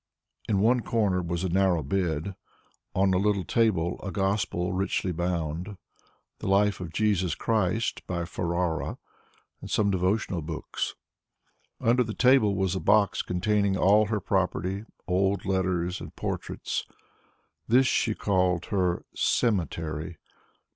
In 0.49 0.61
one 0.61 0.79
corner 0.79 1.21
was 1.21 1.43
a 1.43 1.49
narrow 1.49 1.83
bed, 1.83 2.33
on 2.95 3.13
a 3.13 3.19
little 3.19 3.43
table 3.43 3.99
a 4.01 4.09
Gospel 4.09 4.73
richly 4.73 5.11
bound, 5.11 5.77
the 6.39 6.47
Life 6.47 6.79
of 6.79 6.91
Jesus 6.91 7.35
Christ 7.35 8.07
by 8.07 8.25
Ferrara, 8.25 8.97
and 9.61 9.69
some 9.69 9.91
devotional 9.91 10.41
books. 10.41 10.95
Under 11.79 12.03
the 12.03 12.15
table 12.15 12.55
was 12.55 12.73
a 12.75 12.79
box 12.79 13.21
containing 13.21 13.77
all 13.77 14.07
her 14.07 14.19
property, 14.19 14.85
old 15.07 15.45
letters 15.45 16.01
and 16.01 16.15
portraits. 16.15 16.87
This 17.67 17.85
she 17.85 18.15
called 18.15 18.65
her 18.73 19.05
"cemetery." 19.13 20.17